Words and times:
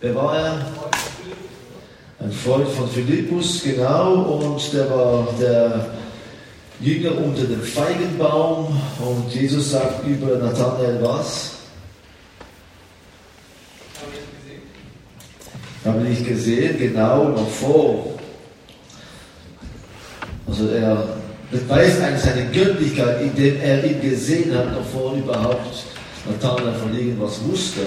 Wer 0.00 0.14
war 0.14 0.36
er? 0.36 0.66
Ein 2.20 2.30
Freund 2.30 2.68
von 2.68 2.88
Philippus, 2.88 3.62
genau, 3.64 4.14
und 4.14 4.72
der 4.72 4.90
war 4.90 5.28
der 5.40 5.86
Jünger 6.80 7.18
unter 7.18 7.42
dem 7.42 7.62
Feigenbaum 7.62 8.80
und 9.00 9.34
Jesus 9.34 9.72
sagt 9.72 10.06
über 10.06 10.38
Nathanael 10.38 10.98
was? 11.02 11.52
Habe 15.84 16.06
ich 16.08 16.26
gesehen, 16.26 16.78
genau, 16.78 17.30
noch 17.30 17.48
vor. 17.48 18.14
Also 20.46 20.68
er 20.68 21.08
beweist 21.50 22.00
eigentlich 22.00 22.22
seine 22.22 22.46
Göttlichkeit, 22.50 23.22
indem 23.22 23.60
er 23.60 23.84
ihn 23.84 24.00
gesehen 24.00 24.56
hat, 24.56 24.72
noch 24.72 24.86
vor 24.86 25.14
überhaupt 25.14 25.84
Nathanael 26.28 26.74
von 26.74 26.96
irgendwas 26.96 27.40
wusste. 27.44 27.80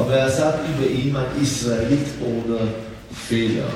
Aber 0.00 0.14
er 0.14 0.30
sagt 0.30 0.60
über 0.66 0.88
ihn 0.88 1.14
ein 1.14 1.42
Israelit 1.42 2.06
ohne 2.24 2.68
Fehler. 3.28 3.68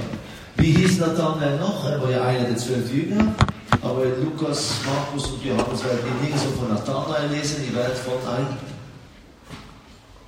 Wie 0.57 0.73
hieß 0.73 0.99
Nathanael 0.99 1.59
noch? 1.59 1.87
Er 1.87 2.01
war 2.01 2.11
ja 2.11 2.25
einer 2.25 2.45
der 2.45 2.57
zwölf 2.57 2.91
Jünger. 2.91 3.35
Aber 3.83 4.05
Lukas, 4.23 4.71
Markus 4.87 5.33
und 5.33 5.45
Johannes 5.45 5.85
werden 5.85 5.99
ihr 6.07 6.31
nie 6.31 6.39
so 6.39 6.49
von 6.59 6.71
Nathanael 6.71 7.29
lesen, 7.31 7.65
ihr 7.69 7.77
werdet 7.77 7.99
von 7.99 8.15
einem 8.35 8.57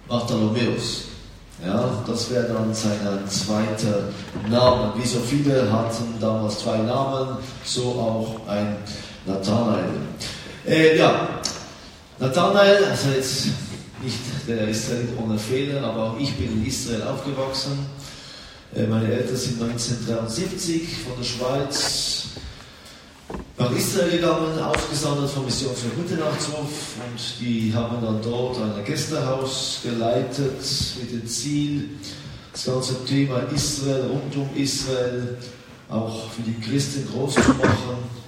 Bartholomäus. 0.06 1.04
Ja, 1.64 1.88
das 2.06 2.30
wäre 2.30 2.52
dann 2.52 2.74
sein 2.74 2.98
zweiter 3.28 4.10
Name. 4.50 4.92
Wie 4.96 5.06
so 5.06 5.20
viele 5.20 5.72
hatten 5.72 6.14
damals 6.20 6.58
zwei 6.58 6.76
Namen, 6.76 7.38
so 7.64 7.82
auch 7.82 8.46
ein 8.46 8.76
Nathanael. 9.24 9.84
Äh, 10.66 10.98
ja, 10.98 11.28
Nathanael, 12.18 12.84
also 12.84 13.08
jetzt 13.16 13.46
nicht 14.02 14.18
der 14.46 14.68
Israelit 14.68 15.08
ohne 15.22 15.38
Fehler, 15.38 15.82
aber 15.82 16.04
auch 16.04 16.20
ich 16.20 16.34
bin 16.34 16.52
in 16.52 16.66
Israel 16.66 17.02
aufgewachsen. 17.02 17.78
Äh, 18.74 18.86
meine 18.86 19.12
Eltern 19.12 19.36
sind 19.36 19.62
1973 19.62 20.82
von 21.04 21.12
der 21.18 21.24
Schweiz 21.24 22.24
nach 23.58 23.72
Israel 23.72 24.10
gegangen, 24.10 24.58
ausgesandt 24.58 25.30
vom 25.30 25.46
Mission 25.46 25.74
für 25.74 26.00
Mitternachtshofs 26.00 26.96
und 27.04 27.40
die 27.40 27.72
haben 27.74 28.04
dann 28.04 28.20
dort 28.22 28.58
ein 28.58 28.84
Gästehaus 28.84 29.80
geleitet 29.82 30.60
mit 31.00 31.12
dem 31.12 31.26
Ziel, 31.26 31.88
das 32.52 32.66
ganze 32.66 33.04
Thema 33.04 33.40
Israel, 33.54 34.10
rund 34.10 34.36
um 34.36 34.48
Israel, 34.54 35.38
auch 35.88 36.30
für 36.30 36.42
die 36.42 36.60
Christen 36.60 37.08
groß 37.10 37.34
zu 37.34 37.40
machen 37.40 38.25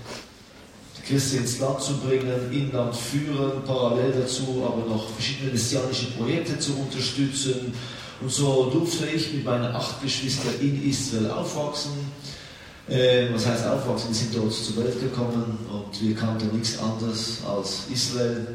Christen 1.08 1.38
ins 1.38 1.58
Land 1.58 1.80
zu 1.80 1.96
bringen, 1.98 2.52
Inland 2.52 2.94
führen, 2.94 3.62
parallel 3.66 4.12
dazu 4.12 4.62
aber 4.66 4.86
noch 4.86 5.08
verschiedene 5.08 5.52
messianische 5.52 6.10
Projekte 6.10 6.58
zu 6.58 6.74
unterstützen. 6.76 7.72
Und 8.20 8.30
so 8.30 8.68
durfte 8.70 9.06
ich 9.06 9.32
mit 9.32 9.44
meinen 9.44 9.74
acht 9.74 10.02
Geschwistern 10.02 10.52
in 10.60 10.86
Israel 10.88 11.30
aufwachsen. 11.30 11.92
Äh, 12.88 13.28
was 13.32 13.46
heißt 13.46 13.66
aufwachsen? 13.66 14.10
Wir 14.10 14.16
sind 14.16 14.36
dort 14.36 14.52
zur 14.52 14.84
Welt 14.84 15.00
gekommen 15.00 15.58
und 15.72 16.02
wir 16.02 16.14
kannten 16.14 16.54
nichts 16.54 16.78
anderes 16.78 17.38
als 17.48 17.84
Israel. 17.90 18.46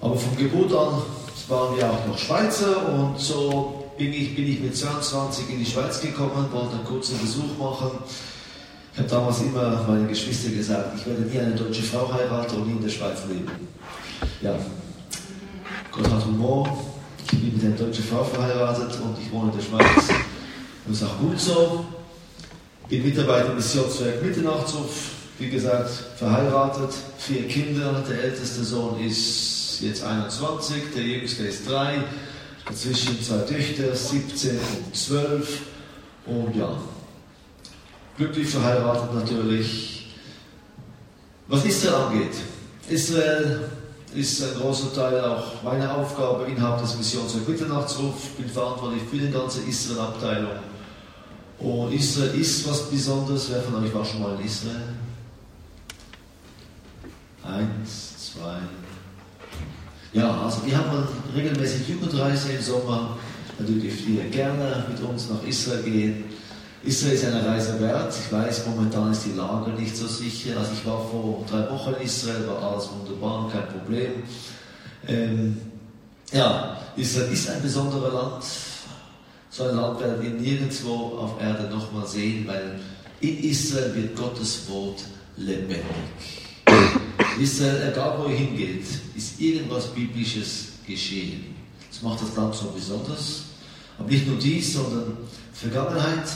Aber 0.00 0.16
von 0.16 0.36
Geburt 0.36 0.72
an 0.72 1.02
waren 1.48 1.76
wir 1.76 1.90
auch 1.90 2.06
noch 2.08 2.18
Schweizer 2.18 2.88
und 2.92 3.20
so 3.20 3.84
bin 3.96 4.12
ich, 4.12 4.34
bin 4.34 4.48
ich 4.48 4.60
mit 4.60 4.76
22 4.76 5.50
in 5.50 5.58
die 5.60 5.66
Schweiz 5.66 6.00
gekommen, 6.00 6.48
wollte 6.50 6.74
einen 6.74 6.84
kurzen 6.84 7.18
Besuch 7.20 7.56
machen 7.58 7.90
ich 8.94 9.00
habe 9.00 9.08
damals 9.08 9.40
immer 9.40 9.82
meinen 9.88 10.06
Geschwistern 10.06 10.56
gesagt, 10.56 10.96
ich 10.96 11.04
werde 11.04 11.22
nie 11.22 11.40
eine 11.40 11.56
deutsche 11.56 11.82
Frau 11.82 12.12
heiraten 12.12 12.54
und 12.56 12.68
nie 12.68 12.76
in 12.76 12.82
der 12.82 12.88
Schweiz 12.88 13.18
leben. 13.28 13.50
Ja, 14.40 14.56
Gott 15.90 16.08
hat 16.08 16.24
Humor. 16.24 16.78
Ich 17.24 17.40
bin 17.40 17.54
mit 17.54 17.64
einer 17.64 17.74
deutschen 17.74 18.04
Frau 18.04 18.22
verheiratet 18.22 18.96
und 19.02 19.16
ich 19.20 19.32
wohne 19.32 19.50
in 19.50 19.58
der 19.58 19.64
Schweiz. 19.64 20.08
Das 20.86 20.96
ist 20.96 21.02
auch 21.02 21.18
gut 21.18 21.40
so. 21.40 21.86
Bin 22.88 23.04
Mitarbeiter 23.04 23.50
im 23.50 23.56
Missionswerk 23.56 24.22
Mitternachtshof. 24.22 25.10
Wie 25.40 25.50
gesagt, 25.50 25.90
verheiratet, 26.16 26.90
vier 27.18 27.48
Kinder. 27.48 28.04
Der 28.08 28.22
älteste 28.22 28.62
Sohn 28.62 29.00
ist 29.04 29.80
jetzt 29.80 30.04
21, 30.04 30.94
der 30.94 31.02
jüngste 31.02 31.44
ist 31.44 31.68
drei. 31.68 32.04
Dazwischen 32.64 33.20
zwei 33.20 33.38
Töchter, 33.38 33.94
17 33.94 34.52
und 34.52 34.96
12. 34.96 35.60
Und 36.26 36.54
ja, 36.54 36.76
glücklich 38.16 38.48
verheiratet 38.48 39.14
natürlich. 39.14 40.14
Was 41.48 41.64
Israel 41.64 41.94
angeht, 41.94 42.36
Israel 42.88 43.68
ist 44.14 44.42
ein 44.42 44.60
großer 44.60 44.94
Teil 44.94 45.20
auch 45.20 45.62
meiner 45.62 45.96
Aufgabe 45.96 46.44
innerhalb 46.44 46.80
des 46.80 46.96
Missions- 46.96 47.34
und 47.34 47.48
Mitternachtsruf. 47.48 48.14
Ich 48.22 48.30
bin 48.44 48.48
verantwortlich 48.48 49.02
für 49.10 49.16
die 49.16 49.30
ganze 49.30 49.60
Israel-Abteilung. 49.62 50.52
Und 51.58 51.92
Israel 51.92 52.34
ist 52.40 52.68
was 52.68 52.90
Besonderes. 52.90 53.48
Wer 53.50 53.62
von 53.62 53.82
euch 53.82 53.92
war 53.92 54.04
schon 54.04 54.22
mal 54.22 54.34
in 54.38 54.46
Israel? 54.46 54.94
Eins, 57.42 58.32
zwei. 58.32 58.58
Ja, 60.12 60.42
also 60.42 60.64
wir 60.64 60.76
haben 60.78 61.06
regelmäßig 61.34 61.88
Jugendreise 61.88 62.52
im 62.52 62.62
Sommer. 62.62 63.18
Da 63.58 63.64
dürft 63.64 64.06
ihr 64.06 64.24
gerne 64.30 64.86
mit 64.88 65.00
uns 65.00 65.28
nach 65.28 65.42
Israel 65.46 65.82
gehen. 65.82 66.24
Israel 66.84 67.14
ist 67.14 67.24
eine 67.24 67.46
Reise 67.46 67.80
wert. 67.80 68.14
Ich 68.14 68.30
weiß, 68.30 68.66
momentan 68.66 69.12
ist 69.12 69.24
die 69.24 69.32
Lage 69.32 69.70
nicht 69.72 69.96
so 69.96 70.06
sicher. 70.06 70.58
Also 70.58 70.72
ich 70.72 70.84
war 70.84 70.98
vor 71.08 71.44
drei 71.48 71.70
Wochen 71.70 71.94
in 71.94 72.02
Israel, 72.02 72.46
war 72.46 72.72
alles 72.72 72.88
wunderbar, 72.90 73.50
kein 73.50 73.68
Problem. 73.68 74.10
Ähm, 75.08 75.60
ja, 76.32 76.76
Israel 76.96 77.32
ist 77.32 77.48
ein 77.48 77.62
besonderes 77.62 78.12
Land. 78.12 78.44
So 79.50 79.64
ein 79.64 79.76
Land 79.76 80.00
werden 80.00 80.22
wir 80.22 80.30
nirgendwo 80.30 81.18
auf 81.18 81.40
Erde 81.40 81.74
nochmal 81.74 82.06
sehen, 82.06 82.46
weil 82.46 82.80
in 83.20 83.44
Israel 83.44 83.94
wird 83.94 84.16
Gottes 84.16 84.68
Wort 84.68 85.04
lebendig. 85.36 85.84
Israel, 87.40 87.90
egal 87.90 88.18
wo 88.18 88.28
ihr 88.28 88.36
hingeht, 88.36 88.84
ist 89.16 89.40
irgendwas 89.40 89.86
Biblisches 89.86 90.66
geschehen. 90.86 91.54
Das 91.90 92.02
macht 92.02 92.20
das 92.20 92.36
Land 92.36 92.54
so 92.54 92.70
besonders. 92.70 93.44
Aber 93.98 94.08
nicht 94.08 94.26
nur 94.26 94.38
dies, 94.38 94.74
sondern 94.74 95.16
Vergangenheit, 95.52 96.28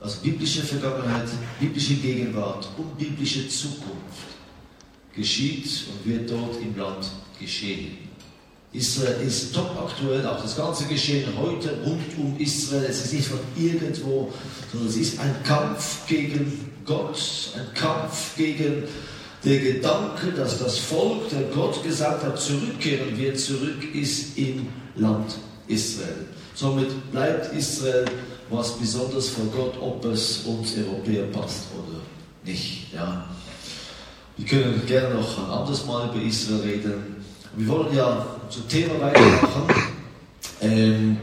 also 0.00 0.20
biblische 0.22 0.62
Vergangenheit, 0.62 1.28
biblische 1.58 1.94
Gegenwart 1.94 2.68
und 2.76 2.96
biblische 2.96 3.48
Zukunft 3.48 4.28
geschieht 5.14 5.66
und 5.88 6.10
wird 6.10 6.30
dort 6.30 6.56
im 6.62 6.76
Land 6.76 7.10
geschehen. 7.38 7.98
Israel 8.72 9.20
ist 9.26 9.52
top 9.52 9.76
aktuell, 9.76 10.24
auch 10.26 10.40
das 10.40 10.56
ganze 10.56 10.84
Geschehen 10.84 11.26
heute 11.36 11.76
rund 11.84 12.02
um 12.18 12.38
Israel. 12.38 12.84
Es 12.88 13.04
ist 13.04 13.12
nicht 13.12 13.26
von 13.26 13.40
irgendwo, 13.56 14.32
sondern 14.70 14.88
es 14.88 14.96
ist 14.96 15.18
ein 15.18 15.34
Kampf 15.42 16.06
gegen 16.06 16.70
Gott, 16.86 17.18
ein 17.56 17.74
Kampf 17.74 18.36
gegen 18.36 18.84
den 19.44 19.62
Gedanke, 19.64 20.30
dass 20.36 20.58
das 20.58 20.78
Volk, 20.78 21.28
der 21.30 21.42
Gott 21.54 21.82
gesagt 21.82 22.22
hat, 22.22 22.40
zurückkehren 22.40 23.18
wird, 23.18 23.40
zurück 23.40 23.92
ist 23.92 24.38
im 24.38 24.68
Land 24.94 25.34
Israel. 25.66 26.26
Somit 26.54 27.10
bleibt 27.10 27.52
Israel 27.56 28.04
was 28.50 28.72
besonders 28.78 29.28
vor 29.28 29.44
Gott, 29.46 29.74
ob 29.80 30.04
es 30.06 30.40
uns 30.44 30.74
Europäer 30.76 31.26
passt 31.26 31.64
oder 31.76 32.00
nicht. 32.44 32.92
Ja. 32.92 33.26
Wir 34.36 34.46
können 34.46 34.82
gerne 34.86 35.14
noch 35.14 35.38
ein 35.38 35.50
anderes 35.50 35.84
Mal 35.86 36.08
über 36.08 36.22
Israel 36.22 36.60
reden. 36.60 37.24
Wir 37.56 37.68
wollen 37.68 37.94
ja 37.94 38.26
zum 38.48 38.68
Thema 38.68 39.00
weitermachen. 39.00 39.64
Ähm, 40.62 41.16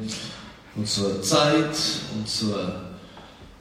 unsere 0.76 1.22
Zeit, 1.22 1.76
unsere 2.18 2.82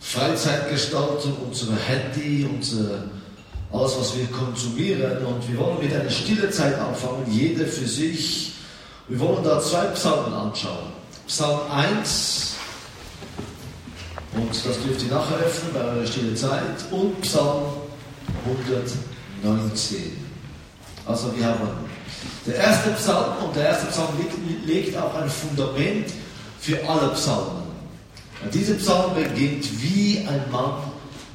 Freizeitgestaltung, 0.01 1.37
unsere 1.47 1.75
Handy, 1.77 2.47
unsere, 2.47 3.11
alles, 3.73 3.99
was 3.99 4.17
wir 4.17 4.27
konsumieren. 4.27 5.25
Und 5.27 5.49
wir 5.49 5.59
wollen 5.59 5.79
mit 5.83 5.93
einer 5.93 6.11
stille 6.11 6.51
Zeit 6.51 6.79
anfangen, 6.79 7.25
jeder 7.31 7.67
für 7.67 7.87
sich. 7.87 8.53
Wir 9.09 9.21
wollen 9.21 9.45
da 9.45 9.61
zwei 9.61 9.87
Psalmen 9.87 10.33
anschauen. 10.33 10.93
Psalm 11.27 11.61
1, 11.71 12.46
und 14.37 14.51
das 14.51 14.81
dürft 14.83 15.03
ihr 15.03 15.11
nachher 15.11 15.39
öffnen 15.39 15.73
bei 15.73 15.81
eurer 15.81 16.07
stille 16.07 16.35
Zeit. 16.35 16.63
Und 16.91 17.21
Psalm 17.23 17.65
119. 18.45 20.13
Also 21.07 21.37
wir 21.37 21.47
haben 21.47 21.69
der 22.47 22.57
erste 22.57 22.91
Psalm 22.91 23.45
und 23.45 23.57
der 23.57 23.69
erste 23.69 23.87
Psalm 23.87 24.09
legt 24.67 24.97
auch 24.97 25.15
ein 25.15 25.31
Fundament 25.31 26.07
für 26.61 26.79
alle 26.89 27.09
Psalmen. 27.09 27.63
Dieser 28.53 28.75
Psalm 28.75 29.15
beginnt 29.15 29.67
wie 29.83 30.19
ein 30.29 30.43
Mann, 30.51 30.75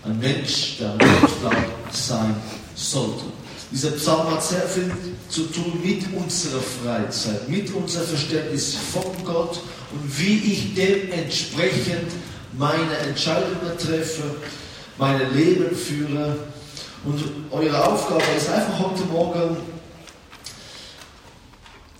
ein 0.06 0.20
Mensch, 0.20 0.78
der 0.80 0.96
glaubt, 0.98 1.66
sein 1.92 2.36
sollte. 2.76 3.26
Dieser 3.72 3.92
Psalm 3.92 4.30
hat 4.32 4.44
sehr 4.44 4.62
viel 4.62 4.92
zu 5.30 5.44
tun 5.44 5.80
mit 5.84 6.04
unserer 6.14 6.62
Freizeit, 6.62 7.48
mit 7.48 7.74
unserem 7.74 8.08
Verständnis 8.08 8.76
von 8.76 9.12
Gott 9.26 9.62
und 9.92 10.20
wie 10.20 10.38
ich 10.38 10.76
dementsprechend 10.76 12.12
meine 12.54 12.98
Entscheidungen 13.08 13.78
treffe, 13.78 14.24
mein 14.98 15.34
Leben 15.34 15.76
führe. 15.76 16.36
Und 17.04 17.24
eure 17.52 17.86
Aufgabe 17.86 18.24
ist 18.38 18.50
einfach 18.50 18.80
heute 18.80 19.04
Morgen 19.06 19.58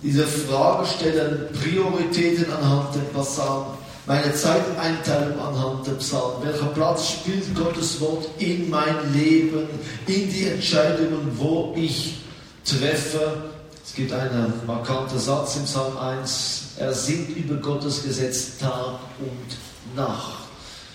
diese 0.02 0.26
Frage 0.26 0.86
stellen, 0.86 1.48
Prioritäten 1.60 2.52
anhand 2.52 2.94
der 2.94 3.20
Psalm, 3.20 3.66
meine 4.06 4.34
Zeiteinteilung 4.34 5.38
anhand 5.38 5.86
der 5.86 5.92
Psalmen. 5.92 6.42
Welcher 6.42 6.66
Platz 6.66 7.10
spielt 7.10 7.54
Gottes 7.54 8.00
Wort 8.00 8.28
in 8.38 8.68
mein 8.68 9.12
Leben, 9.12 9.68
in 10.08 10.30
die 10.30 10.48
Entscheidungen, 10.48 11.30
wo 11.36 11.72
ich 11.76 12.18
treffe? 12.64 13.44
Es 13.84 13.94
gibt 13.94 14.12
einen 14.12 14.52
markanten 14.66 15.18
Satz 15.18 15.56
im 15.56 15.64
Psalm 15.64 15.96
1, 15.96 16.62
er 16.78 16.92
singt 16.92 17.36
über 17.36 17.54
Gottes 17.56 18.02
Gesetz 18.02 18.58
Tag 18.58 18.98
und 19.20 19.96
Nacht. 19.96 20.41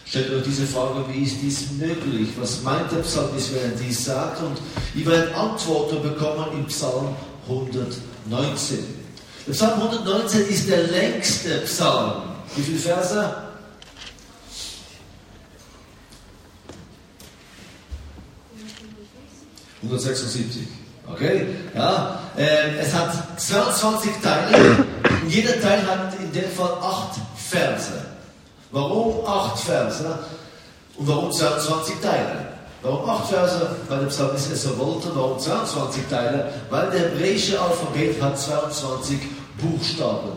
Stellt 0.10 0.32
euch 0.32 0.44
diese 0.44 0.66
Frage, 0.66 1.04
wie 1.10 1.24
ist 1.24 1.36
dies 1.42 1.72
möglich? 1.72 2.30
Was 2.40 2.62
meint 2.62 2.90
der 2.92 3.00
Psalmist, 3.00 3.54
wenn 3.54 3.72
er 3.72 3.78
dies 3.78 4.06
sagt? 4.06 4.42
Und 4.42 4.58
ihr 4.96 5.06
werdet 5.06 5.36
Antworten 5.36 6.02
bekommen 6.02 6.48
im 6.54 6.66
Psalm 6.68 7.14
119. 7.50 8.86
Der 9.46 9.52
Psalm 9.52 9.82
119 9.82 10.48
ist 10.48 10.70
der 10.70 10.84
längste 10.88 11.58
Psalm. 11.66 12.22
Wie 12.56 12.62
viele 12.62 12.80
Verse? 12.80 13.36
...176. 19.90 20.68
Okay? 21.08 21.48
Ja, 21.76 22.20
äh, 22.36 22.78
es 22.80 22.94
hat 22.94 23.40
22 23.40 24.12
Teile 24.22 24.86
und 25.22 25.30
jeder 25.30 25.62
Teil 25.62 25.86
hat 25.86 26.14
in 26.20 26.32
dem 26.32 26.50
Fall 26.52 26.74
8 26.82 27.20
Verse. 27.38 28.17
Warum 28.72 29.26
8 29.26 29.60
Verse? 29.60 30.20
Und 30.98 31.08
warum 31.08 31.32
22 31.32 31.96
Teile? 32.02 32.48
Warum 32.82 33.10
8 33.10 33.30
Verse? 33.30 33.76
Weil 33.88 34.00
der 34.00 34.08
Psalmist 34.08 34.52
es 34.52 34.64
so 34.64 34.78
wollte. 34.78 35.10
Warum 35.16 35.40
22 35.40 36.04
Teile? 36.10 36.52
Weil 36.70 36.90
der 36.92 37.12
hebräische 37.12 37.60
Alphabet 37.60 38.22
hat 38.22 38.40
22 38.40 39.20
Buchstaben. 39.58 40.32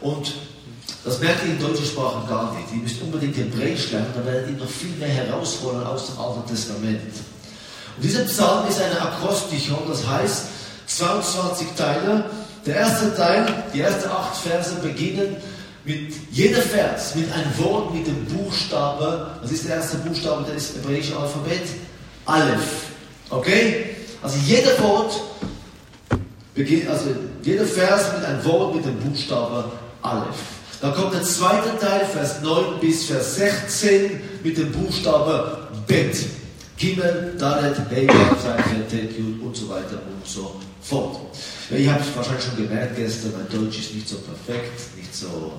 Und 0.00 0.32
das 1.04 1.20
merkt 1.20 1.44
ihr 1.44 1.52
in 1.52 1.60
deutschen 1.60 1.86
Sprachen 1.86 2.26
gar 2.28 2.52
nicht. 2.54 2.72
Ihr 2.72 2.82
müsst 2.82 3.00
unbedingt 3.02 3.36
Hebräisch 3.36 3.92
lernen, 3.92 4.12
dann 4.14 4.26
werdet 4.26 4.50
ihr 4.50 4.56
noch 4.56 4.68
viel 4.68 4.94
mehr 4.96 5.08
herausholen 5.08 5.84
aus 5.86 6.06
dem 6.06 6.18
Alten 6.18 6.46
Testament. 6.48 7.00
Und 7.96 8.04
dieser 8.04 8.24
Psalm 8.24 8.68
ist 8.68 8.80
eine 8.80 9.00
Akrostichon, 9.00 9.78
das 9.88 10.06
heißt 10.06 10.46
22 10.86 11.68
Teile. 11.76 12.24
Der 12.66 12.76
erste 12.76 13.14
Teil, 13.14 13.46
die 13.72 13.80
ersten 13.80 14.08
acht 14.10 14.36
Verse 14.36 14.74
beginnen 14.82 15.36
mit 15.88 16.12
jeder 16.30 16.60
Vers, 16.60 17.14
mit 17.14 17.32
einem 17.32 17.58
Wort, 17.58 17.94
mit 17.94 18.06
dem 18.06 18.26
Buchstabe. 18.26 19.38
Was 19.40 19.50
ist 19.50 19.66
der 19.66 19.76
erste 19.76 19.96
Buchstabe 19.98 20.44
des 20.52 20.74
hebräischen 20.76 21.16
Alphabet? 21.16 21.62
Aleph. 22.26 22.90
Okay? 23.30 23.96
Also 24.22 24.36
jeder 24.44 24.78
Wort 24.80 25.20
also 26.88 27.10
jeder 27.44 27.64
Vers 27.64 28.12
mit 28.16 28.24
einem 28.24 28.44
Wort 28.44 28.74
mit 28.74 28.84
dem 28.84 28.96
Buchstabe 28.96 29.70
Aleph. 30.02 30.34
Dann 30.80 30.92
kommt 30.92 31.14
der 31.14 31.22
zweite 31.22 31.78
Teil, 31.78 32.04
Vers 32.04 32.42
9 32.42 32.80
bis 32.80 33.04
Vers 33.04 33.36
16, 33.36 34.20
mit 34.42 34.58
dem 34.58 34.72
Buchstabe 34.72 35.68
Bet. 35.86 36.16
Gimel, 36.76 37.34
Dalet, 37.38 37.76
Hey, 37.90 38.06
Tet, 38.90 39.18
Jud 39.18 39.42
und 39.42 39.56
so 39.56 39.68
weiter 39.68 40.00
und 40.12 40.26
so 40.26 40.60
fort. 40.82 41.16
Ihr 41.70 41.92
habt 41.92 42.16
wahrscheinlich 42.16 42.44
schon 42.44 42.56
gemerkt 42.56 42.96
gestern, 42.96 43.32
mein 43.36 43.48
Deutsch 43.48 43.78
ist 43.78 43.94
nicht 43.94 44.08
so 44.08 44.16
perfekt, 44.18 44.96
nicht 44.96 45.14
so 45.14 45.52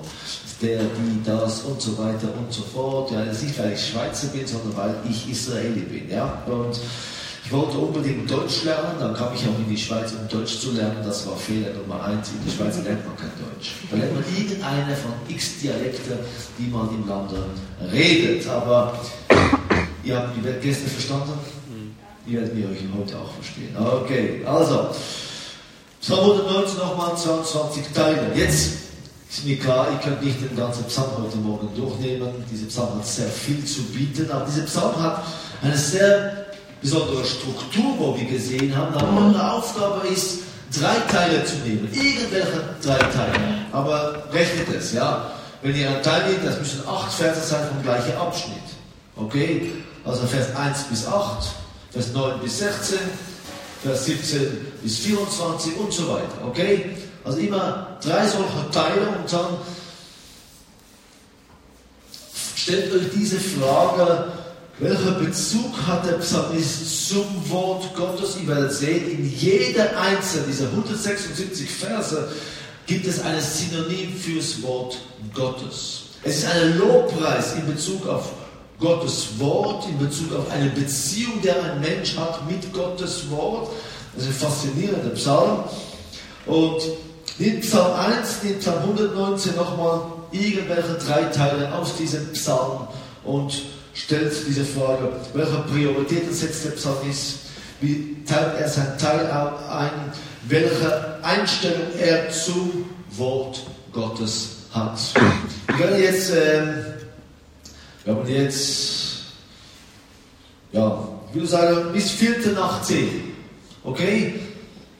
der, 0.60 0.80
die, 0.80 1.22
das 1.24 1.62
und 1.62 1.80
so 1.80 1.96
weiter 1.98 2.28
und 2.36 2.52
so 2.52 2.62
fort. 2.62 3.12
Ja, 3.12 3.24
nicht 3.24 3.58
weil 3.58 3.72
ich 3.72 3.86
Schweizer 3.86 4.26
bin, 4.28 4.46
sondern 4.46 4.76
weil 4.76 4.94
ich 5.08 5.30
Israeli 5.30 5.80
bin. 5.80 6.10
Ja? 6.10 6.42
Und 6.46 6.78
ich 7.44 7.52
wollte 7.52 7.78
unbedingt 7.78 8.30
Deutsch 8.30 8.64
lernen, 8.64 8.98
dann 8.98 9.14
kam 9.14 9.34
ich 9.34 9.42
auch 9.42 9.58
in 9.58 9.68
die 9.68 9.76
Schweiz, 9.76 10.12
um 10.12 10.28
Deutsch 10.28 10.60
zu 10.60 10.72
lernen. 10.72 10.98
Das 11.04 11.26
war 11.26 11.36
Fehler 11.36 11.72
Nummer 11.74 12.04
eins. 12.04 12.28
In 12.28 12.44
der 12.44 12.52
Schweiz 12.52 12.76
lernt 12.84 13.06
man 13.06 13.16
kein 13.16 13.32
Deutsch. 13.38 13.72
Da 13.90 13.96
lernt 13.96 14.14
man 14.14 14.24
irgendeine 14.36 14.96
von 14.96 15.12
x 15.28 15.60
Dialekten, 15.60 16.18
die 16.58 16.70
man 16.70 16.88
im 16.90 17.08
Lande 17.08 17.44
redet. 17.92 18.46
Aber 18.48 19.00
Ihr 20.02 20.16
habt 20.16 20.34
die 20.36 20.66
Gäste 20.66 20.88
verstanden? 20.88 21.32
Ihr 22.26 22.40
werdet 22.40 22.54
mir 22.54 22.68
euch 22.68 22.78
heute 22.96 23.16
auch 23.16 23.32
verstehen. 23.32 23.74
Okay, 23.76 24.42
also, 24.46 24.90
Psalm 26.00 26.20
119 26.20 26.78
nochmal 26.78 27.16
22 27.16 27.84
Teile. 27.94 28.30
Jetzt 28.34 28.72
ist 29.30 29.44
mir 29.44 29.58
klar, 29.58 29.88
ich 29.94 30.04
kann 30.04 30.22
nicht 30.22 30.40
den 30.40 30.56
ganzen 30.56 30.84
Psalm 30.84 31.10
heute 31.22 31.36
Morgen 31.38 31.68
durchnehmen. 31.74 32.44
Dieser 32.50 32.66
Psalm 32.66 32.98
hat 32.98 33.06
sehr 33.06 33.28
viel 33.28 33.64
zu 33.64 33.82
bieten, 33.84 34.30
aber 34.30 34.44
dieser 34.44 34.64
Psalm 34.64 35.00
hat 35.00 35.24
eine 35.62 35.76
sehr 35.76 36.46
besondere 36.80 37.24
Struktur, 37.24 37.94
wo 37.98 38.16
wir 38.18 38.26
gesehen 38.26 38.76
haben. 38.76 38.94
Aber 38.94 39.26
eure 39.26 39.52
Aufgabe 39.52 40.08
ist, 40.08 40.40
drei 40.78 40.96
Teile 41.10 41.44
zu 41.44 41.56
nehmen. 41.66 41.88
Irgendwelche 41.92 42.60
drei 42.82 42.98
Teile. 42.98 43.40
Aber 43.72 44.24
rechnet 44.32 44.68
es, 44.76 44.92
ja. 44.92 45.30
Wenn 45.62 45.76
ihr 45.76 45.88
einen 45.88 46.02
Teil 46.02 46.30
nehmt, 46.30 46.46
das 46.46 46.58
müssen 46.58 46.82
acht 46.88 47.12
Verse 47.12 47.40
sein 47.40 47.68
vom 47.68 47.82
gleichen 47.82 48.16
Abschnitt. 48.16 48.56
Okay? 49.16 49.72
Also 50.04 50.26
Vers 50.26 50.56
1 50.56 50.84
bis 50.84 51.06
8, 51.06 51.50
Vers 51.90 52.12
9 52.12 52.40
bis 52.40 52.58
16, 52.58 52.98
Vers 53.82 54.04
17 54.04 54.66
bis 54.82 54.98
24 54.98 55.76
und 55.76 55.92
so 55.92 56.08
weiter. 56.08 56.46
Okay? 56.46 56.96
Also 57.24 57.38
immer 57.38 57.98
drei 58.02 58.26
solche 58.26 58.70
Teile 58.72 59.08
und 59.08 59.32
dann 59.32 59.58
stellt 62.54 62.92
euch 62.94 63.06
diese 63.14 63.38
Frage, 63.40 64.32
welcher 64.78 65.12
Bezug 65.12 65.74
hat 65.86 66.06
der 66.06 66.14
Psalmist 66.14 67.08
zum 67.08 67.26
Wort 67.50 67.94
Gottes? 67.94 68.36
Ihr 68.40 68.48
werdet 68.48 68.72
sehen, 68.72 69.10
in 69.10 69.36
jeder 69.36 70.00
einzelnen 70.00 70.46
dieser 70.46 70.66
176 70.68 71.68
Verse 71.68 72.28
gibt 72.86 73.06
es 73.06 73.20
ein 73.20 73.40
Synonym 73.40 74.14
fürs 74.16 74.62
Wort 74.62 74.98
Gottes. 75.34 76.02
Es 76.22 76.38
ist 76.38 76.46
ein 76.46 76.78
Lobpreis 76.78 77.54
in 77.54 77.66
Bezug 77.66 78.06
auf 78.06 78.32
Gottes 78.80 79.38
Wort 79.38 79.86
in 79.86 79.98
Bezug 79.98 80.34
auf 80.34 80.50
eine 80.50 80.70
Beziehung, 80.70 81.40
der 81.42 81.62
ein 81.62 81.80
Mensch 81.80 82.16
hat 82.16 82.50
mit 82.50 82.72
Gottes 82.72 83.30
Wort. 83.30 83.70
Das 84.14 84.24
ist 84.24 84.30
ein 84.30 84.50
faszinierender 84.50 85.10
Psalm. 85.10 85.64
Und 86.46 86.82
in 87.38 87.60
Psalm 87.60 87.94
1, 87.94 88.42
in 88.44 88.58
Psalm 88.58 88.82
119 88.82 89.54
nochmal 89.54 90.00
irgendwelche 90.32 90.94
drei 90.94 91.24
Teile 91.24 91.72
aus 91.74 91.96
diesem 91.96 92.32
Psalm 92.32 92.88
und 93.24 93.62
stellt 93.94 94.32
diese 94.48 94.64
Frage, 94.64 95.12
welche 95.34 95.58
Prioritäten 95.72 96.32
setzt 96.32 96.64
der 96.64 96.70
Psalmist, 96.70 97.40
wie 97.80 98.16
teilt 98.26 98.58
er 98.58 98.68
sein 98.68 98.96
Teil 98.98 99.30
ein, 99.30 100.12
welche 100.48 101.18
Einstellung 101.22 101.88
er 101.98 102.30
zum 102.30 102.86
Wort 103.10 103.62
Gottes 103.92 104.56
hat. 104.72 104.98
Ich 105.68 105.78
werde 105.78 106.02
jetzt 106.02 106.30
äh, 106.30 106.89
wir 108.04 108.14
haben 108.14 108.28
jetzt, 108.28 109.24
ja, 110.72 111.08
ich 111.28 111.34
würde 111.34 111.46
sagen, 111.46 111.92
bis 111.92 112.10
Viertel 112.10 112.54
nach 112.54 112.82
zehn. 112.82 113.32
Okay? 113.84 114.40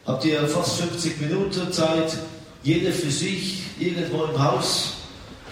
Habt 0.07 0.25
ihr 0.25 0.47
fast 0.49 0.81
50 0.81 1.21
Minuten 1.21 1.73
Zeit, 1.73 2.17
jeder 2.63 2.93
für 2.93 3.11
sich, 3.11 3.63
irgendwo 3.79 4.25
im 4.25 4.43
Haus. 4.43 4.95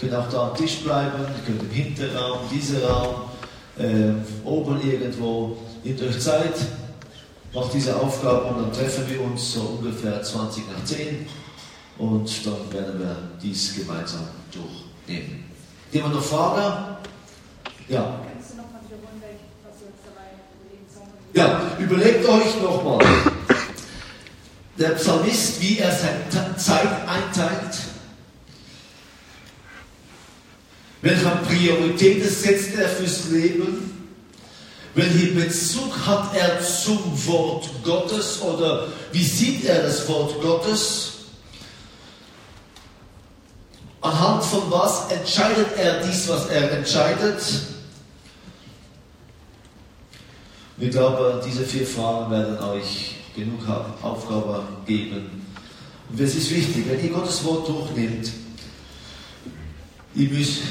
Könnt 0.01 0.15
auch 0.15 0.29
da 0.29 0.51
am 0.51 0.57
Tisch 0.57 0.77
bleiben, 0.79 1.25
könnt 1.47 1.63
im 1.63 1.71
Hinterraum, 1.71 2.41
dieser 2.53 2.87
Raum, 2.87 3.15
äh, 3.79 4.13
oben 4.45 4.81
irgendwo. 4.89 5.57
Nehmt 5.85 6.03
euch 6.03 6.21
Zeit, 6.21 6.55
macht 7.55 7.73
diese 7.75 7.97
Aufgabe 7.97 8.45
und 8.45 8.63
dann 8.63 8.73
treffen 8.73 9.09
wir 9.09 9.21
uns 9.23 9.55
so 9.55 9.79
ungefähr 9.81 10.23
20 10.23 10.65
nach 10.71 10.85
10 10.85 11.27
und 11.99 12.47
dann 12.47 12.73
werden 12.73 13.01
wir 13.01 13.17
dies 13.43 13.75
gemeinsam 13.75 14.29
durchnehmen. 14.53 15.45
Jemand 15.93 16.15
noch 16.15 16.23
Fragen? 16.23 16.97
Ja. 17.89 18.21
Ja, 21.33 21.73
überlegt 21.79 22.29
euch 22.29 22.61
nochmal. 22.63 23.05
Der 24.79 24.91
Psalmist, 24.91 25.61
wie 25.61 25.79
er 25.79 25.93
seine 25.93 26.57
Zeit 26.57 26.89
einteilt. 27.07 27.79
Welche 31.01 31.31
Prioritäten 31.47 32.29
setzt 32.29 32.75
er 32.77 32.89
fürs 32.89 33.27
Leben? 33.31 34.11
Welchen 34.95 35.37
Bezug 35.37 35.95
hat 36.07 36.35
er 36.35 36.61
zum 36.61 36.99
Wort 37.27 37.69
Gottes 37.85 38.41
oder 38.43 38.89
wie 39.13 39.23
sieht 39.23 39.65
er 39.65 39.83
das 39.83 40.09
Wort 40.09 40.41
Gottes? 40.43 41.13
Anhand 44.01 44.45
von 44.45 44.71
was 44.71 45.11
entscheidet 45.11 45.69
er 45.77 46.03
dies, 46.03 46.29
was 46.29 46.47
er 46.47 46.73
entscheidet? 46.73 47.43
Ich 50.81 50.91
glaube, 50.91 51.43
diese 51.45 51.65
vier 51.65 51.85
Fragen 51.85 52.31
werden 52.31 52.59
euch 52.61 53.17
genug 53.35 53.61
Aufgabe 54.01 54.63
geben. 54.87 55.43
Und 56.09 56.21
es 56.21 56.37
ist 56.37 56.51
wichtig, 56.51 56.85
wenn 56.89 57.03
ihr 57.05 57.11
Gottes 57.11 57.43
Wort 57.45 57.69
durchnehmt, 57.69 58.31
ihr 60.15 60.29
müsst 60.31 60.63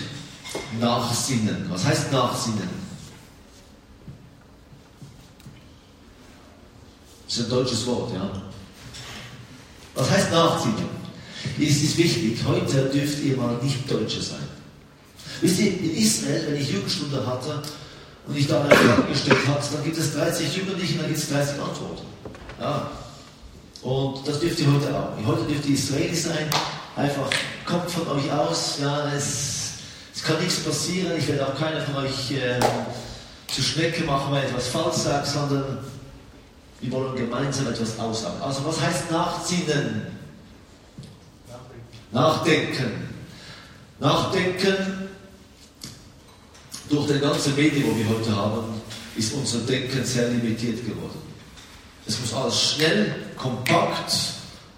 nachsinnen. 0.79 1.65
Was 1.69 1.85
heißt 1.85 2.11
nachsinnen? 2.11 2.69
Das 7.25 7.37
ist 7.37 7.43
ein 7.43 7.49
deutsches 7.49 7.85
Wort, 7.85 8.13
ja. 8.13 8.31
Was 9.93 10.09
heißt 10.09 10.31
nachsinnen? 10.31 10.97
Es 11.59 11.83
ist 11.83 11.97
wichtig, 11.97 12.39
heute 12.47 12.85
dürft 12.85 13.23
ihr 13.23 13.35
mal 13.35 13.57
nicht 13.61 13.91
Deutsche 13.91 14.21
sein. 14.21 14.47
Wisst 15.41 15.59
ihr, 15.59 15.77
in 15.79 15.95
Israel, 15.97 16.45
wenn 16.47 16.61
ich 16.61 16.71
Jugendstunde 16.71 17.25
hatte 17.25 17.61
und 18.27 18.37
ich 18.37 18.47
da 18.47 18.61
eine 18.61 18.75
Frage 18.75 19.03
gestellt 19.03 19.47
habe, 19.47 19.59
dann 19.71 19.83
gibt 19.83 19.97
es 19.97 20.13
30 20.13 20.57
Jugendliche 20.57 20.93
und 20.95 20.99
dann 21.01 21.07
gibt 21.07 21.19
es 21.19 21.29
30 21.29 21.61
Antworten. 21.61 22.05
Ja. 22.59 22.91
Und 23.81 24.27
das 24.27 24.39
dürft 24.39 24.59
ihr 24.59 24.67
heute 24.73 24.87
auch. 24.93 25.25
Heute 25.25 25.43
dürft 25.43 25.65
ihr 25.65 25.75
Israeli 25.75 26.15
sein. 26.15 26.49
Einfach 26.95 27.29
kommt 27.65 27.89
von 27.89 28.07
euch 28.09 28.31
aus. 28.31 28.79
Ja, 28.81 29.11
es, 29.15 29.73
es 30.13 30.23
kann 30.23 30.39
nichts 30.39 30.59
passieren. 30.59 31.13
Ich 31.17 31.27
werde 31.27 31.47
auch 31.47 31.57
keiner 31.57 31.81
von 31.81 31.97
euch 31.97 32.31
äh, 32.31 32.59
zu 33.47 33.61
Schnecke 33.61 34.03
machen, 34.03 34.33
wenn 34.33 34.43
ich 34.43 34.49
etwas 34.49 34.67
falsch 34.67 34.95
sage, 34.95 35.25
sondern 35.25 35.77
wir 36.81 36.91
wollen 36.91 37.15
gemeinsam 37.15 37.67
etwas 37.67 37.97
aussagen. 37.97 38.41
Also 38.41 38.65
was 38.65 38.81
heißt 38.81 39.09
nachziehen? 39.11 40.07
Nachdenken. 42.11 43.09
Nachdenken. 43.99 45.06
Durch 46.89 47.07
den 47.07 47.21
ganzen 47.21 47.55
Medien, 47.55 47.83
wo 47.85 47.97
wir 47.97 48.07
heute 48.07 48.35
haben, 48.35 48.81
ist 49.15 49.33
unser 49.33 49.59
Denken 49.59 50.03
sehr 50.05 50.29
limitiert 50.29 50.85
geworden. 50.85 51.19
Es 52.05 52.19
muss 52.19 52.33
alles 52.33 52.61
schnell, 52.61 53.15
kompakt, 53.35 54.13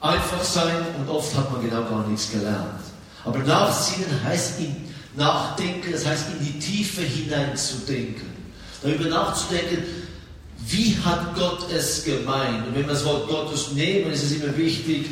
einfach 0.02 0.44
sein 0.44 0.86
und 0.98 1.10
oft 1.10 1.36
hat 1.36 1.52
man 1.52 1.62
genau 1.62 1.84
gar 1.84 2.08
nichts 2.08 2.32
gelernt. 2.32 2.82
Aber 3.24 3.40
Nachsinnen 3.40 4.24
heißt 4.24 4.60
in, 4.60 4.76
nachdenken, 5.16 5.92
das 5.92 6.06
heißt 6.06 6.26
in 6.40 6.46
die 6.46 6.60
Tiefe 6.60 7.02
hinein 7.02 7.56
zu 7.56 7.78
denken. 7.88 8.26
Darüber 8.82 9.06
nachzudenken, 9.10 9.84
wie 10.66 10.98
hat 11.04 11.36
Gott 11.36 11.72
es 11.72 12.04
gemeint? 12.04 12.68
Und 12.68 12.76
wenn 12.76 12.88
wir 12.88 12.94
das 12.94 13.06
Wort 13.06 13.28
Gottes 13.28 13.72
nehmen, 13.72 14.12
ist 14.12 14.24
es 14.24 14.32
immer 14.32 14.56
wichtig, 14.58 15.10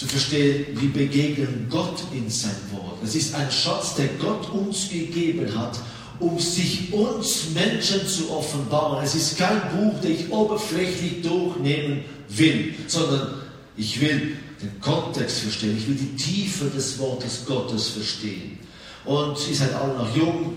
zu 0.00 0.06
verstehen, 0.06 0.64
wie 0.80 0.86
begegnen 0.86 1.66
Gott 1.68 2.04
in 2.14 2.30
sein 2.30 2.56
Wort. 2.72 2.96
Es 3.04 3.14
ist 3.14 3.34
ein 3.34 3.50
Schatz, 3.50 3.96
der 3.96 4.08
Gott 4.18 4.50
uns 4.50 4.88
gegeben 4.88 5.54
hat, 5.54 5.78
um 6.18 6.38
sich 6.38 6.90
uns 6.90 7.50
Menschen 7.52 8.06
zu 8.06 8.30
offenbaren. 8.30 9.04
Es 9.04 9.14
ist 9.14 9.36
kein 9.36 9.60
Buch, 9.76 9.92
das 10.00 10.10
ich 10.10 10.32
oberflächlich 10.32 11.20
durchnehmen 11.20 12.02
will, 12.30 12.74
sondern 12.86 13.42
ich 13.76 14.00
will 14.00 14.38
den 14.62 14.80
Kontext 14.80 15.40
verstehen, 15.40 15.76
ich 15.76 15.86
will 15.86 15.96
die 15.96 16.16
Tiefe 16.16 16.70
des 16.70 16.98
Wortes 16.98 17.44
Gottes 17.44 17.88
verstehen. 17.88 18.58
Und 19.04 19.36
ihr 19.50 19.54
seid 19.54 19.74
alle 19.74 19.92
noch 19.92 20.16
jung, 20.16 20.56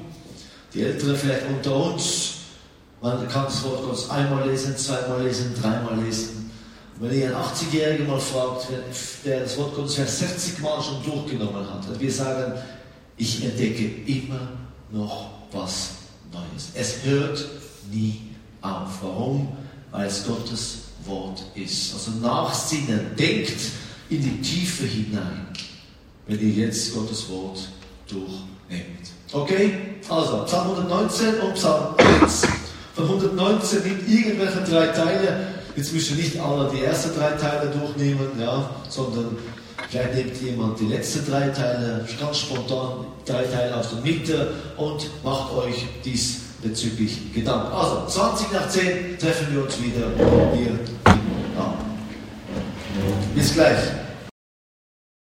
die 0.73 0.83
Älteren 0.83 1.17
vielleicht 1.17 1.47
unter 1.49 1.75
uns, 1.91 2.35
man 3.01 3.27
kann 3.27 3.43
das 3.43 3.61
Wort 3.65 3.83
Gottes 3.83 4.09
einmal 4.09 4.47
lesen, 4.49 4.77
zweimal 4.77 5.21
lesen, 5.21 5.53
dreimal 5.61 6.01
lesen. 6.01 6.42
Wenn 7.03 7.19
ihr 7.19 7.25
einen 7.25 7.35
80-Jährigen 7.35 8.07
mal 8.07 8.17
fragt, 8.17 8.67
der 9.25 9.41
das 9.41 9.57
Wort 9.57 9.75
Gottes 9.75 9.95
vielleicht 9.95 10.19
60 10.19 10.59
Mal 10.59 10.81
schon 10.81 11.03
durchgenommen 11.03 11.69
hat, 11.69 11.99
wir 11.99 12.11
sagen, 12.11 12.53
ich 13.17 13.43
entdecke 13.43 13.83
immer 14.09 14.47
noch 14.89 15.31
was 15.51 15.89
Neues. 16.31 16.69
Es 16.73 17.03
hört 17.03 17.45
nie 17.91 18.21
auf. 18.61 18.87
Warum? 19.01 19.49
Weil 19.91 20.07
es 20.07 20.25
Gottes 20.25 20.77
Wort 21.03 21.43
ist. 21.55 21.93
Also 21.93 22.11
nachsinnen, 22.21 23.13
denkt 23.19 23.59
in 24.09 24.21
die 24.21 24.41
Tiefe 24.41 24.85
hinein, 24.85 25.47
wenn 26.25 26.39
ihr 26.39 26.67
jetzt 26.67 26.93
Gottes 26.93 27.27
Wort 27.29 27.67
durchnehmt. 28.07 29.09
Okay? 29.33 29.73
Also, 30.07 30.45
Psalm 30.45 30.69
119 30.71 31.35
und 31.41 31.53
Psalm 31.55 31.95
1. 32.21 32.47
Von 32.95 33.03
119 33.03 33.83
in 33.83 34.17
irgendwelche 34.17 34.61
drei 34.61 34.87
Teile 34.87 35.62
Jetzt 35.75 35.93
müsst 35.93 36.11
ihr 36.11 36.17
nicht 36.17 36.39
alle 36.39 36.69
die 36.69 36.83
ersten 36.83 37.17
drei 37.17 37.31
Teile 37.31 37.71
durchnehmen, 37.71 38.27
ja, 38.39 38.69
sondern 38.89 39.37
vielleicht 39.89 40.15
nehmt 40.15 40.41
jemand 40.41 40.79
die 40.79 40.85
letzten 40.85 41.25
drei 41.29 41.49
Teile, 41.49 42.07
ganz 42.19 42.37
spontan 42.39 43.05
drei 43.25 43.43
Teile 43.43 43.75
aus 43.77 43.89
der 43.89 44.01
Mitte 44.01 44.51
und 44.77 45.09
macht 45.23 45.51
euch 45.53 45.85
diesbezüglich 46.05 47.33
Gedanken. 47.33 47.73
Also, 47.73 48.05
20 48.07 48.51
nach 48.51 48.69
10 48.69 49.17
treffen 49.17 49.47
wir 49.51 49.63
uns 49.63 49.81
wieder 49.81 50.07
hier 50.55 50.79
Raum. 51.57 51.73
Bis 53.33 53.53
gleich. 53.53 54.02